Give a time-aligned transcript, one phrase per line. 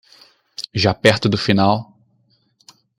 [0.73, 1.95] Já perto do final